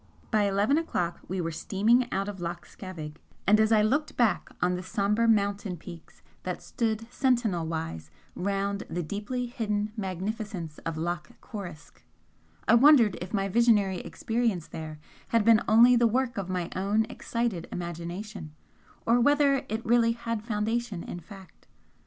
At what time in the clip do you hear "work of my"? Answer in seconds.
16.07-16.71